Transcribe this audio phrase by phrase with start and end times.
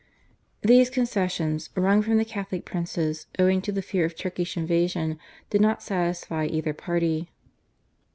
[0.63, 5.19] These concessions, wrung from the Catholic princes owing to the fear of Turkish invasion,
[5.51, 7.29] did not satisfy either party.